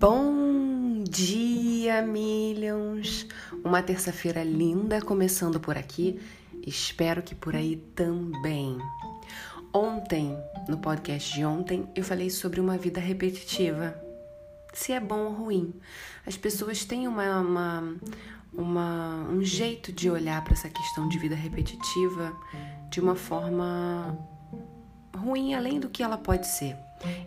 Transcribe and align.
Bom 0.00 1.02
dia, 1.02 2.02
Millions! 2.02 3.26
Uma 3.64 3.82
terça-feira 3.82 4.44
linda 4.44 5.02
começando 5.02 5.58
por 5.58 5.76
aqui, 5.76 6.20
espero 6.64 7.20
que 7.20 7.34
por 7.34 7.56
aí 7.56 7.74
também. 7.96 8.78
Ontem, 9.74 10.38
no 10.68 10.78
podcast 10.78 11.34
de 11.34 11.44
ontem, 11.44 11.88
eu 11.96 12.04
falei 12.04 12.30
sobre 12.30 12.60
uma 12.60 12.78
vida 12.78 13.00
repetitiva. 13.00 14.00
Se 14.72 14.92
é 14.92 15.00
bom 15.00 15.24
ou 15.24 15.32
ruim. 15.32 15.74
As 16.24 16.36
pessoas 16.36 16.84
têm 16.84 17.08
uma, 17.08 17.40
uma, 17.40 17.96
uma 18.52 19.26
um 19.28 19.42
jeito 19.42 19.90
de 19.90 20.08
olhar 20.08 20.44
para 20.44 20.52
essa 20.52 20.68
questão 20.68 21.08
de 21.08 21.18
vida 21.18 21.34
repetitiva 21.34 22.32
de 22.88 23.00
uma 23.00 23.16
forma 23.16 24.16
ruim 25.12 25.54
além 25.54 25.80
do 25.80 25.88
que 25.88 26.04
ela 26.04 26.16
pode 26.16 26.46
ser. 26.46 26.76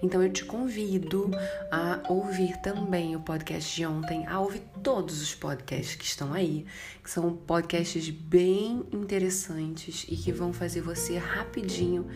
Então 0.02 0.22
eu 0.22 0.32
te 0.32 0.44
convido 0.46 1.32
a 1.72 2.02
ouvir 2.10 2.58
também 2.58 3.16
o 3.16 3.20
podcast 3.20 3.76
de 3.76 3.86
ontem, 3.86 4.26
a 4.28 4.40
ouvir 4.40 4.62
todos 4.84 5.22
os 5.22 5.34
podcasts 5.34 5.96
que 5.96 6.06
estão 6.06 6.34
aí, 6.34 6.66
que 7.04 7.10
são 7.10 7.36
podcasts 7.36 8.10
bem 8.10 8.84
interessantes 8.92 10.06
e 10.10 10.16
que 10.16 10.32
vão 10.32 10.52
fazer 10.52 10.82
você 10.82 11.18
rapidinho 11.18 12.08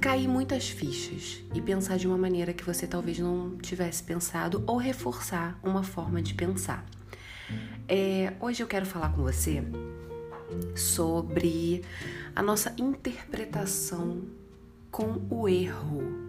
cair 0.00 0.28
muitas 0.28 0.68
fichas 0.68 1.42
e 1.52 1.60
pensar 1.60 1.96
de 1.96 2.06
uma 2.06 2.16
maneira 2.16 2.52
que 2.52 2.62
você 2.62 2.86
talvez 2.86 3.18
não 3.18 3.56
tivesse 3.56 4.02
pensado 4.02 4.62
ou 4.66 4.76
reforçar 4.76 5.58
uma 5.64 5.82
forma 5.82 6.22
de 6.22 6.34
pensar. 6.34 6.86
É, 7.88 8.32
hoje 8.40 8.62
eu 8.62 8.66
quero 8.66 8.86
falar 8.86 9.12
com 9.12 9.22
você 9.22 9.64
sobre 10.74 11.82
a 12.34 12.42
nossa 12.42 12.74
interpretação 12.78 14.22
com 14.90 15.26
o 15.28 15.48
erro 15.48 16.25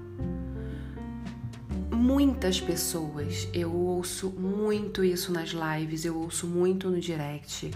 muitas 2.08 2.62
pessoas. 2.62 3.50
Eu 3.54 3.76
ouço 3.76 4.30
muito 4.30 5.04
isso 5.04 5.30
nas 5.30 5.50
lives, 5.50 6.06
eu 6.06 6.18
ouço 6.18 6.48
muito 6.48 6.90
no 6.90 7.02
direct. 7.02 7.70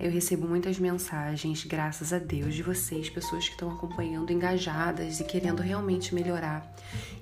Eu 0.00 0.10
recebo 0.10 0.48
muitas 0.48 0.80
mensagens, 0.80 1.64
graças 1.64 2.12
a 2.12 2.18
Deus, 2.18 2.56
de 2.56 2.62
vocês, 2.64 3.08
pessoas 3.08 3.46
que 3.46 3.52
estão 3.52 3.70
acompanhando, 3.70 4.32
engajadas 4.32 5.20
e 5.20 5.24
querendo 5.24 5.62
realmente 5.62 6.12
melhorar. 6.12 6.74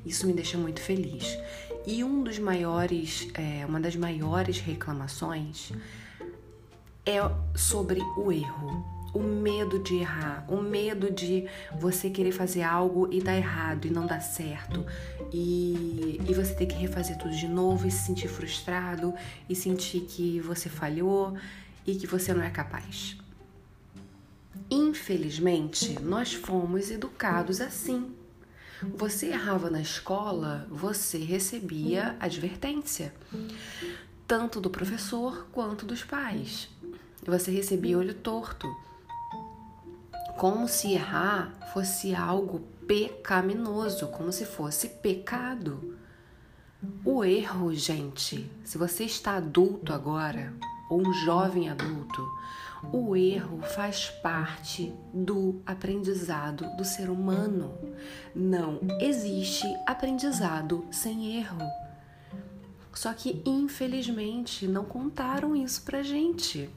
Isso 0.05 0.27
me 0.27 0.33
deixa 0.33 0.57
muito 0.57 0.81
feliz. 0.81 1.39
E 1.87 2.03
um 2.03 2.23
dos 2.23 2.39
maiores, 2.39 3.29
é, 3.35 3.67
uma 3.67 3.79
das 3.79 3.95
maiores 3.95 4.59
reclamações 4.59 5.73
é 7.05 7.19
sobre 7.55 8.01
o 8.17 8.33
erro 8.33 8.96
o 9.17 9.23
medo 9.23 9.79
de 9.79 9.97
errar, 9.97 10.45
o 10.47 10.61
medo 10.61 11.11
de 11.11 11.49
você 11.81 12.11
querer 12.11 12.33
fazer 12.33 12.63
algo 12.63 13.09
e 13.11 13.23
dar 13.23 13.35
errado 13.35 13.87
e 13.87 13.91
não 13.91 14.07
dar 14.07 14.21
certo, 14.21 14.85
e, 15.33 16.21
e 16.29 16.35
você 16.35 16.53
ter 16.55 16.67
que 16.67 16.75
refazer 16.75 17.17
tudo 17.17 17.35
de 17.35 17.49
novo 17.49 17.87
e 17.87 17.91
se 17.91 18.05
sentir 18.05 18.29
frustrado 18.29 19.15
e 19.49 19.57
sentir 19.57 20.01
que 20.01 20.39
você 20.41 20.69
falhou 20.69 21.35
e 21.87 21.95
que 21.95 22.07
você 22.07 22.35
não 22.35 22.43
é 22.43 22.51
capaz. 22.51 23.17
Infelizmente, 24.71 25.99
nós 26.03 26.35
fomos 26.35 26.91
educados 26.91 27.61
assim. 27.63 28.15
Você 28.95 29.29
errava 29.29 29.71
na 29.71 29.81
escola, 29.81 30.67
você 30.69 31.17
recebia 31.17 32.15
advertência, 32.21 33.15
tanto 34.27 34.61
do 34.61 34.69
professor 34.69 35.47
quanto 35.51 35.87
dos 35.87 36.05
pais. 36.05 36.69
Você 37.25 37.51
recebia 37.51 37.97
olho 37.97 38.13
torto 38.13 38.69
como 40.37 40.69
se 40.69 40.93
errar 40.93 41.53
fosse 41.73 42.15
algo 42.15 42.61
pecaminoso, 42.87 44.09
como 44.09 44.31
se 44.31 44.45
fosse 44.45 44.89
pecado. 44.89 45.97
O 47.05 47.25
erro, 47.25 47.75
gente, 47.75 48.51
se 48.65 48.79
você 48.79 49.05
está 49.05 49.37
adulto 49.37 49.93
agora, 49.93 50.53
ou 50.91 51.01
um 51.01 51.13
jovem 51.13 51.69
adulto, 51.71 52.27
o 52.93 53.17
erro 53.17 53.61
faz 53.63 54.11
parte 54.23 54.93
do 55.13 55.61
aprendizado 55.67 56.67
do 56.77 56.85
ser 56.85 57.09
humano. 57.11 57.75
Não 58.35 58.79
existe 59.01 59.67
aprendizado 59.87 60.85
sem 60.93 61.39
erro. 61.39 61.59
Só 62.93 63.13
que, 63.13 63.43
infelizmente, 63.45 64.67
não 64.67 64.85
contaram 64.85 65.57
isso 65.57 65.83
pra 65.83 66.03
gente. 66.03 66.71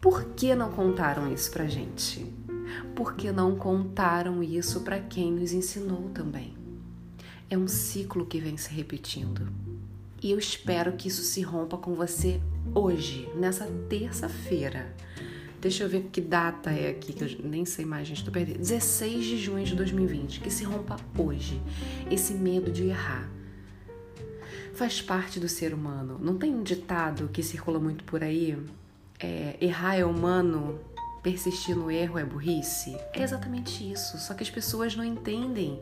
Por 0.00 0.24
que 0.30 0.54
não 0.54 0.72
contaram 0.72 1.30
isso 1.32 1.50
pra 1.50 1.66
gente? 1.66 2.32
Porque 2.94 3.32
não 3.32 3.56
contaram 3.56 4.42
isso 4.42 4.80
para 4.80 5.00
quem 5.00 5.32
nos 5.32 5.52
ensinou 5.52 6.10
também. 6.10 6.54
É 7.48 7.56
um 7.56 7.68
ciclo 7.68 8.26
que 8.26 8.40
vem 8.40 8.56
se 8.56 8.72
repetindo. 8.72 9.48
E 10.22 10.30
eu 10.30 10.38
espero 10.38 10.92
que 10.92 11.08
isso 11.08 11.22
se 11.22 11.40
rompa 11.40 11.76
com 11.76 11.94
você 11.94 12.40
hoje, 12.74 13.28
nessa 13.34 13.66
terça-feira. 13.88 14.94
Deixa 15.60 15.84
eu 15.84 15.88
ver 15.88 16.08
que 16.12 16.20
data 16.20 16.70
é 16.70 16.90
aqui, 16.90 17.12
que 17.12 17.24
eu 17.24 17.28
nem 17.44 17.64
sei 17.64 17.84
mais, 17.84 18.06
gente, 18.06 18.24
tô 18.24 18.30
perdendo. 18.30 18.58
16 18.58 19.24
de 19.24 19.36
junho 19.36 19.64
de 19.64 19.74
2020. 19.74 20.40
Que 20.40 20.50
se 20.50 20.64
rompa 20.64 20.96
hoje. 21.18 21.60
Esse 22.10 22.34
medo 22.34 22.70
de 22.70 22.84
errar. 22.84 23.28
Faz 24.74 25.02
parte 25.02 25.38
do 25.38 25.48
ser 25.48 25.74
humano. 25.74 26.18
Não 26.20 26.38
tem 26.38 26.54
um 26.54 26.62
ditado 26.62 27.28
que 27.32 27.42
circula 27.42 27.78
muito 27.78 28.04
por 28.04 28.22
aí? 28.22 28.56
é, 29.20 29.56
errar 29.60 29.96
é 29.96 30.04
humano, 30.04 30.78
persistir 31.22 31.76
no 31.76 31.90
erro 31.90 32.18
é 32.18 32.24
burrice? 32.24 32.96
É 33.12 33.22
exatamente 33.22 33.90
isso. 33.90 34.18
Só 34.18 34.34
que 34.34 34.42
as 34.42 34.50
pessoas 34.50 34.96
não 34.96 35.04
entendem 35.04 35.80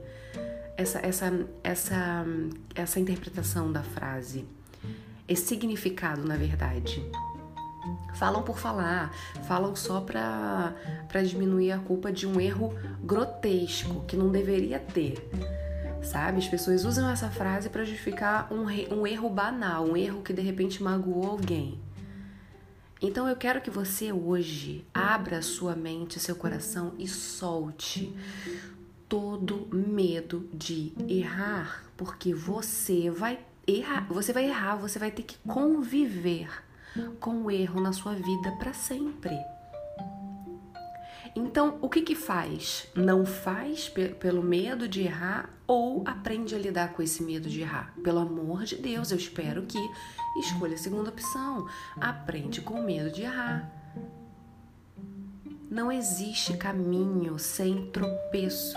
essa, 0.77 0.99
essa, 1.01 1.47
essa, 1.63 2.27
essa 2.75 3.01
interpretação 3.01 3.71
da 3.73 3.83
frase. 3.83 4.45
Esse 5.27 5.47
significado, 5.47 6.25
na 6.25 6.37
verdade. 6.37 7.05
Falam 8.15 8.43
por 8.43 8.59
falar, 8.59 9.13
falam 9.47 9.75
só 9.77 10.01
para 10.01 10.75
diminuir 11.25 11.73
a 11.73 11.79
culpa 11.79 12.11
de 12.11 12.27
um 12.27 12.41
erro 12.41 12.75
grotesco 13.03 14.05
que 14.07 14.17
não 14.17 14.31
deveria 14.31 14.79
ter. 14.79 15.29
Sabe? 16.03 16.39
As 16.39 16.49
pessoas 16.49 16.85
usam 16.85 17.09
essa 17.11 17.29
frase 17.29 17.69
para 17.69 17.85
justificar 17.85 18.53
um, 18.53 18.65
um 18.95 19.07
erro 19.07 19.29
banal, 19.29 19.85
um 19.85 19.97
erro 19.97 20.23
que 20.23 20.33
de 20.33 20.43
repente 20.43 20.83
magoou 20.83 21.27
alguém. 21.27 21.79
Então 23.01 23.29
eu 23.29 23.37
quero 23.37 23.61
que 23.61 23.71
você 23.71 24.13
hoje 24.13 24.85
abra 24.93 25.41
sua 25.41 25.77
mente, 25.77 26.19
seu 26.19 26.35
coração 26.35 26.95
e 26.99 27.07
solte 27.07 28.13
todo 29.09 29.69
medo 29.73 30.49
de 30.53 30.93
errar, 31.09 31.85
porque 31.97 32.35
você 32.35 33.09
vai 33.09 33.39
errar, 33.67 34.07
você 34.09 34.33
vai 34.33 34.47
errar, 34.47 34.77
você 34.77 34.99
vai 34.99 35.11
ter 35.11 35.23
que 35.23 35.37
conviver 35.47 36.51
com 37.21 37.45
o 37.45 37.51
erro 37.51 37.81
na 37.81 37.93
sua 37.93 38.15
vida 38.15 38.51
para 38.59 38.73
sempre. 38.73 39.39
Então, 41.41 41.79
o 41.81 41.89
que 41.89 42.03
que 42.03 42.17
faz? 42.17 42.89
Não 42.97 43.25
faz 43.25 43.89
pelo 44.19 44.43
medo 44.43 44.89
de 44.89 45.03
errar 45.03 45.49
ou 45.69 46.03
aprende 46.05 46.53
a 46.53 46.59
lidar 46.59 46.93
com 46.95 47.01
esse 47.01 47.23
medo 47.23 47.49
de 47.49 47.61
errar? 47.61 47.95
Pelo 48.03 48.19
amor 48.19 48.65
de 48.65 48.75
Deus, 48.75 49.13
eu 49.13 49.17
espero 49.17 49.63
que 49.63 49.79
escolha 50.41 50.75
a 50.75 50.79
segunda 50.79 51.11
opção. 51.11 51.69
Aprende 52.01 52.61
com 52.61 52.83
medo 52.83 53.13
de 53.13 53.23
errar. 53.23 53.71
Não 55.71 55.93
existe 55.93 56.57
caminho 56.57 57.39
sem 57.39 57.89
tropeços 57.93 58.75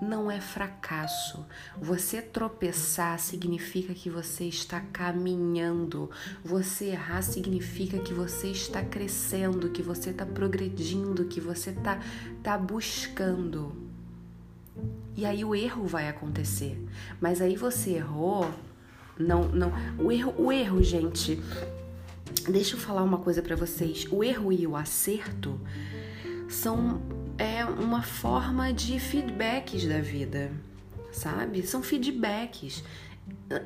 não 0.00 0.30
é 0.30 0.40
fracasso. 0.40 1.46
Você 1.80 2.22
tropeçar 2.22 3.18
significa 3.18 3.94
que 3.94 4.08
você 4.08 4.44
está 4.44 4.80
caminhando. 4.80 6.10
Você 6.44 6.86
errar 6.86 7.22
significa 7.22 7.98
que 7.98 8.14
você 8.14 8.48
está 8.48 8.82
crescendo, 8.82 9.70
que 9.70 9.82
você 9.82 10.10
está 10.10 10.24
progredindo, 10.24 11.24
que 11.24 11.40
você 11.40 11.70
está 11.70 12.00
tá 12.42 12.56
buscando. 12.56 13.72
E 15.16 15.26
aí 15.26 15.44
o 15.44 15.54
erro 15.54 15.84
vai 15.86 16.08
acontecer. 16.08 16.80
Mas 17.20 17.40
aí 17.40 17.56
você 17.56 17.94
errou, 17.94 18.48
não, 19.18 19.48
não. 19.48 19.72
O 19.98 20.12
erro, 20.12 20.34
o 20.38 20.52
erro, 20.52 20.82
gente. 20.82 21.40
Deixa 22.48 22.76
eu 22.76 22.80
falar 22.80 23.02
uma 23.02 23.18
coisa 23.18 23.42
para 23.42 23.56
vocês. 23.56 24.06
O 24.10 24.22
erro 24.22 24.52
e 24.52 24.66
o 24.66 24.76
acerto 24.76 25.60
são 26.48 27.02
é 27.38 27.64
uma 27.64 28.02
forma 28.02 28.72
de 28.72 28.98
feedbacks 28.98 29.86
da 29.86 30.00
vida, 30.00 30.50
sabe? 31.12 31.62
São 31.62 31.82
feedbacks. 31.82 32.82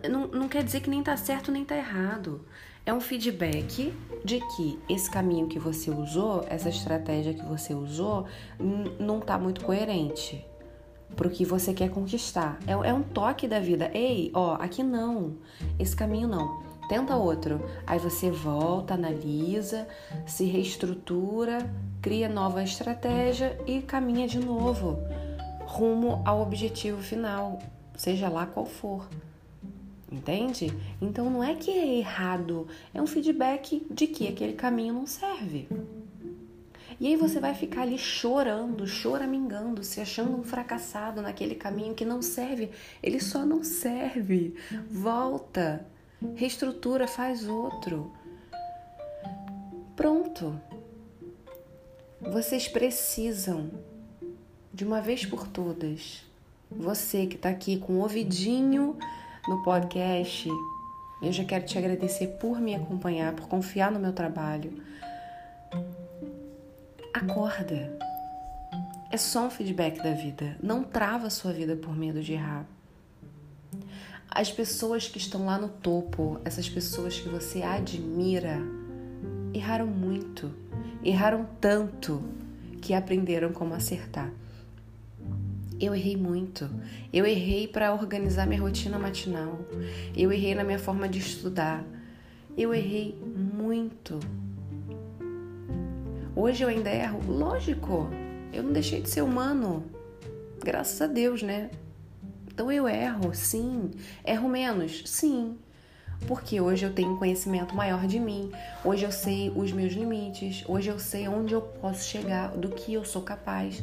Não, 0.09 0.27
não 0.29 0.49
quer 0.49 0.63
dizer 0.63 0.81
que 0.81 0.91
nem 0.91 1.03
tá 1.03 1.17
certo 1.17 1.51
nem 1.51 1.65
tá 1.65 1.77
errado. 1.77 2.45
É 2.85 2.93
um 2.93 3.01
feedback 3.01 3.95
de 4.25 4.41
que 4.55 4.79
esse 4.89 5.11
caminho 5.11 5.47
que 5.47 5.59
você 5.59 5.91
usou, 5.91 6.45
essa 6.49 6.69
estratégia 6.69 7.33
que 7.33 7.45
você 7.45 7.73
usou, 7.73 8.27
não 8.99 9.21
tá 9.21 9.39
muito 9.39 9.65
coerente 9.65 10.45
pro 11.17 11.31
que 11.31 11.45
você 11.45 11.73
quer 11.73 11.91
conquistar. 11.91 12.59
É, 12.67 12.73
é 12.73 12.93
um 12.93 13.03
toque 13.03 13.49
da 13.49 13.61
vida. 13.61 13.91
Ei, 13.95 14.31
ó, 14.35 14.55
aqui 14.55 14.83
não. 14.83 15.37
Esse 15.79 15.95
caminho 15.97 16.29
não 16.29 16.72
tenta 16.93 17.17
outro. 17.17 17.67
Aí 17.87 17.99
você 17.99 18.31
volta, 18.31 18.93
analisa, 18.93 19.89
se 20.27 20.45
reestrutura, 20.45 21.59
cria 22.03 22.29
nova 22.29 22.63
estratégia 22.63 23.59
e 23.67 23.81
caminha 23.81 24.29
de 24.29 24.39
novo 24.39 24.99
rumo 25.61 26.21
ao 26.27 26.43
objetivo 26.43 27.01
final, 27.01 27.59
seja 27.97 28.29
lá 28.29 28.45
qual 28.45 28.67
for. 28.67 29.09
Entende? 30.11 30.71
Então 31.01 31.31
não 31.31 31.43
é 31.43 31.55
que 31.55 31.71
é 31.71 31.97
errado, 31.97 32.69
é 32.93 33.01
um 33.01 33.07
feedback 33.07 33.87
de 33.91 34.07
que 34.07 34.29
aquele 34.29 34.53
caminho 34.53 34.93
não 34.93 35.07
serve. 35.07 35.67
E 37.01 37.07
aí 37.07 37.17
você 37.17 37.41
vai 37.41 37.55
ficar 37.55 37.83
ali 37.83 37.97
chorando, 37.97 38.87
choramingando, 38.87 39.83
se 39.83 39.99
achando 39.99 40.39
um 40.39 40.45
fracassado 40.45 41.23
naquele 41.23 41.55
caminho 41.55 41.95
que 41.95 42.05
não 42.05 42.21
serve. 42.21 42.71
Ele 43.03 43.19
só 43.19 43.47
não 43.47 43.65
serve. 43.65 44.55
Volta, 44.91 45.85
reestrutura, 46.37 47.07
faz 47.07 47.49
outro. 47.49 48.13
Pronto. 49.97 50.59
Vocês 52.21 52.69
precisam, 52.69 53.71
de 54.73 54.85
uma 54.85 55.01
vez 55.01 55.27
por 55.27 55.47
todas, 55.47 56.25
você 56.71 57.27
que 57.27 57.37
está 57.37 57.49
aqui 57.49 57.79
com 57.79 57.95
o 57.95 58.01
ouvidinho 58.01 58.97
no 59.49 59.63
podcast, 59.63 60.49
eu 61.21 61.33
já 61.33 61.45
quero 61.45 61.65
te 61.65 61.77
agradecer 61.77 62.29
por 62.41 62.61
me 62.61 62.75
acompanhar, 62.75 63.35
por 63.35 63.49
confiar 63.49 63.91
no 63.91 63.99
meu 63.99 64.13
trabalho 64.13 64.73
Acorda. 67.13 67.99
É 69.11 69.17
só 69.19 69.47
um 69.47 69.51
feedback 69.51 70.03
da 70.03 70.13
vida. 70.13 70.57
Não 70.63 70.83
trava 70.83 71.27
a 71.27 71.31
sua 71.31 71.53
vida 71.53 71.77
por 71.77 71.95
medo 71.95 72.23
de 72.23 72.33
errar. 72.33 72.67
As 74.35 74.51
pessoas 74.51 75.07
que 75.07 75.19
estão 75.19 75.45
lá 75.45 75.59
no 75.59 75.69
topo, 75.69 76.41
essas 76.43 76.67
pessoas 76.67 77.21
que 77.21 77.29
você 77.29 77.61
admira, 77.61 78.59
erraram 79.53 79.87
muito. 79.87 80.51
Erraram 81.05 81.47
tanto 81.61 82.23
que 82.81 82.95
aprenderam 82.95 83.53
como 83.53 83.75
acertar. 83.75 84.33
Eu 85.79 85.95
errei 85.95 86.17
muito. 86.17 86.67
Eu 87.13 87.27
errei 87.27 87.69
para 87.69 87.93
organizar 87.93 88.47
minha 88.47 88.63
rotina 88.63 88.99
matinal. 88.99 89.59
Eu 90.17 90.33
errei 90.33 90.55
na 90.55 90.65
minha 90.65 90.79
forma 90.79 91.07
de 91.07 91.19
estudar. 91.19 91.85
Eu 92.57 92.73
errei 92.73 93.15
muito. 93.37 94.19
Hoje 96.35 96.65
eu 96.65 96.71
ainda 96.71 96.89
erro? 96.89 97.21
Lógico, 97.31 98.09
eu 98.51 98.63
não 98.63 98.73
deixei 98.73 99.03
de 99.03 99.11
ser 99.11 99.21
humano. 99.21 99.85
Graças 100.65 101.03
a 101.03 101.07
Deus, 101.07 101.43
né? 101.43 101.71
Então 102.53 102.71
eu 102.71 102.87
erro, 102.87 103.35
sim. 103.35 103.91
Erro 104.23 104.47
menos? 104.47 105.03
Sim. 105.07 105.57
Porque 106.29 106.61
hoje 106.61 106.85
eu 106.85 106.93
tenho 106.93 107.15
um 107.15 107.17
conhecimento 107.17 107.75
maior 107.75 108.07
de 108.07 108.21
mim. 108.21 108.53
Hoje 108.85 109.05
eu 109.05 109.11
sei 109.11 109.51
os 109.57 109.73
meus 109.73 109.95
limites. 109.95 110.63
Hoje 110.69 110.91
eu 110.91 110.99
sei 110.99 111.27
onde 111.29 111.55
eu 111.55 111.63
posso 111.63 112.05
chegar, 112.05 112.51
do 112.51 112.69
que 112.69 112.93
eu 112.93 113.07
sou 113.07 113.23
capaz. 113.23 113.83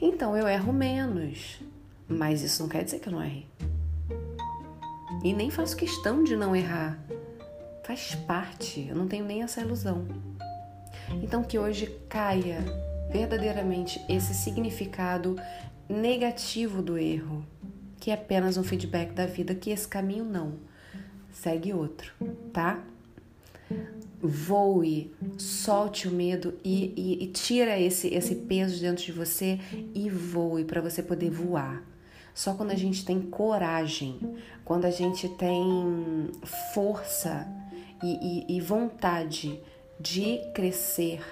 Então 0.00 0.36
eu 0.36 0.46
erro 0.46 0.72
menos. 0.72 1.60
Mas 2.08 2.42
isso 2.42 2.62
não 2.62 2.68
quer 2.68 2.84
dizer 2.84 3.00
que 3.00 3.08
eu 3.08 3.12
não 3.12 3.24
errei. 3.24 3.46
E 5.24 5.32
nem 5.32 5.50
faço 5.50 5.76
questão 5.76 6.22
de 6.22 6.36
não 6.36 6.54
errar. 6.54 6.96
Faz 7.82 8.14
parte. 8.14 8.86
Eu 8.88 8.94
não 8.94 9.08
tenho 9.08 9.24
nem 9.24 9.42
essa 9.42 9.60
ilusão. 9.60 10.06
Então, 11.22 11.42
que 11.42 11.58
hoje 11.58 11.86
caia 12.08 12.64
verdadeiramente 13.10 14.00
esse 14.08 14.32
significado 14.32 15.34
negativo 15.88 16.80
do 16.80 16.96
erro, 16.96 17.44
que 18.00 18.10
é 18.10 18.14
apenas 18.14 18.56
um 18.56 18.64
feedback 18.64 19.12
da 19.12 19.26
vida, 19.26 19.54
que 19.54 19.70
esse 19.70 19.86
caminho 19.86 20.24
não. 20.24 20.54
Segue 21.30 21.72
outro, 21.72 22.12
tá? 22.52 22.82
Voe, 24.20 25.12
solte 25.38 26.08
o 26.08 26.10
medo 26.10 26.58
e, 26.64 26.92
e, 26.96 27.24
e 27.24 27.26
tira 27.28 27.78
esse, 27.78 28.08
esse 28.08 28.34
peso 28.34 28.80
dentro 28.80 29.04
de 29.04 29.12
você 29.12 29.60
e 29.94 30.08
voe 30.08 30.64
para 30.64 30.80
você 30.80 31.02
poder 31.02 31.30
voar. 31.30 31.84
Só 32.34 32.54
quando 32.54 32.70
a 32.70 32.76
gente 32.76 33.04
tem 33.04 33.20
coragem, 33.20 34.18
quando 34.64 34.86
a 34.86 34.90
gente 34.90 35.28
tem 35.28 36.30
força 36.72 37.46
e, 38.02 38.56
e 38.56 38.60
vontade 38.60 39.60
de 40.00 40.40
crescer, 40.54 41.22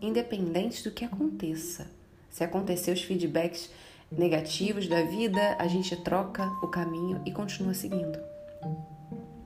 independente 0.00 0.84
do 0.84 0.92
que 0.92 1.04
aconteça. 1.04 1.90
Se 2.30 2.44
acontecer 2.44 2.92
os 2.92 3.02
feedbacks 3.02 3.70
negativos 4.10 4.88
da 4.88 5.02
vida, 5.02 5.56
a 5.58 5.66
gente 5.66 5.96
troca 5.96 6.44
o 6.62 6.68
caminho 6.68 7.20
e 7.24 7.32
continua 7.32 7.74
seguindo. 7.74 8.18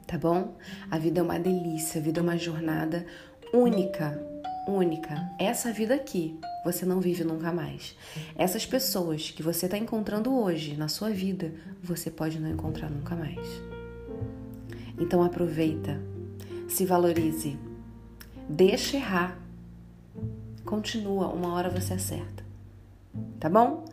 Tá 0.06 0.18
bom? 0.18 0.56
A 0.90 0.98
vida 0.98 1.20
é 1.20 1.22
uma 1.22 1.38
delícia, 1.38 2.00
a 2.00 2.04
vida 2.04 2.20
é 2.20 2.22
uma 2.22 2.36
jornada 2.36 3.04
única, 3.52 4.20
única. 4.66 5.30
Essa 5.38 5.72
vida 5.72 5.94
aqui 5.94 6.38
você 6.64 6.86
não 6.86 7.00
vive 7.00 7.24
nunca 7.24 7.52
mais. 7.52 7.96
Essas 8.36 8.64
pessoas 8.64 9.30
que 9.30 9.42
você 9.42 9.66
está 9.66 9.76
encontrando 9.76 10.34
hoje 10.34 10.76
na 10.76 10.88
sua 10.88 11.10
vida, 11.10 11.52
você 11.82 12.10
pode 12.10 12.40
não 12.40 12.50
encontrar 12.50 12.90
nunca 12.90 13.14
mais. 13.14 13.46
Então 14.98 15.22
aproveita, 15.22 16.00
se 16.68 16.86
valorize 16.86 17.58
Deixa 18.48 18.98
errar. 18.98 19.38
Continua, 20.66 21.28
uma 21.28 21.54
hora 21.54 21.70
você 21.70 21.94
acerta. 21.94 22.33
Tá 23.44 23.50
bom? 23.50 23.84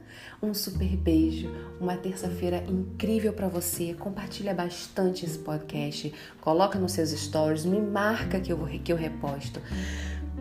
Um 0.42 0.54
super 0.54 0.96
beijo, 0.96 1.52
uma 1.78 1.98
terça-feira 1.98 2.64
incrível 2.70 3.34
para 3.34 3.50
você. 3.50 3.94
Compartilha 3.94 4.54
bastante 4.54 5.26
esse 5.26 5.38
podcast, 5.40 6.14
coloca 6.40 6.80
nos 6.80 6.94
seus 6.94 7.10
stories, 7.10 7.66
me 7.66 7.82
marca 7.82 8.40
que 8.40 8.50
eu 8.50 8.56
vou 8.56 8.70
que 8.70 8.94
eu 8.94 8.96
reposto. 8.96 9.62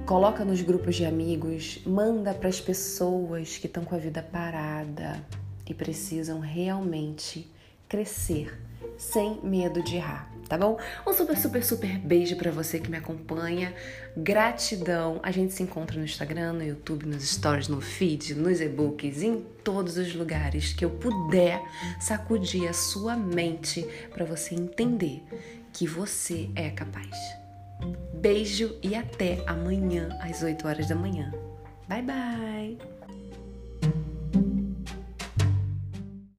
Coloca 0.06 0.44
nos 0.44 0.62
grupos 0.62 0.94
de 0.94 1.04
amigos, 1.04 1.80
manda 1.84 2.32
para 2.32 2.48
as 2.48 2.60
pessoas 2.60 3.58
que 3.58 3.66
estão 3.66 3.84
com 3.84 3.96
a 3.96 3.98
vida 3.98 4.22
parada 4.22 5.20
e 5.68 5.74
precisam 5.74 6.38
realmente 6.38 7.52
crescer 7.88 8.69
sem 8.96 9.40
medo 9.42 9.82
de 9.82 9.96
errar, 9.96 10.30
tá 10.48 10.56
bom? 10.58 10.78
Um 11.06 11.12
super, 11.12 11.36
super, 11.36 11.64
super 11.64 11.98
beijo 11.98 12.36
para 12.36 12.50
você 12.50 12.78
que 12.78 12.90
me 12.90 12.96
acompanha. 12.96 13.74
Gratidão. 14.16 15.20
A 15.22 15.30
gente 15.30 15.52
se 15.52 15.62
encontra 15.62 15.98
no 15.98 16.04
Instagram, 16.04 16.54
no 16.54 16.64
YouTube, 16.64 17.06
nos 17.06 17.28
stories, 17.28 17.68
no 17.68 17.80
feed, 17.80 18.34
nos 18.34 18.60
e-books, 18.60 19.22
em 19.22 19.40
todos 19.64 19.96
os 19.96 20.14
lugares 20.14 20.72
que 20.72 20.84
eu 20.84 20.90
puder 20.90 21.62
sacudir 22.00 22.68
a 22.68 22.72
sua 22.72 23.16
mente 23.16 23.86
para 24.10 24.24
você 24.24 24.54
entender 24.54 25.22
que 25.72 25.86
você 25.86 26.50
é 26.54 26.70
capaz. 26.70 27.16
Beijo 28.14 28.76
e 28.82 28.94
até 28.94 29.42
amanhã 29.46 30.08
às 30.20 30.42
8 30.42 30.66
horas 30.66 30.88
da 30.88 30.94
manhã. 30.94 31.32
Bye 31.88 32.02
bye. 32.02 32.99